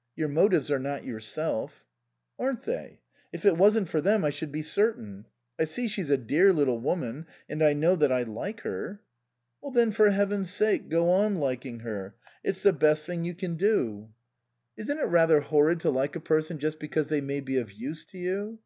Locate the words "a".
6.10-6.18, 16.14-16.20